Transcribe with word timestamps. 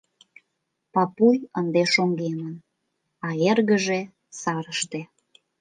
Папуй 0.93 1.37
ынде 1.59 1.83
шоҥгемын, 1.93 2.53
а 3.27 3.29
эргыже 3.49 3.99
сарыште. 4.39 5.01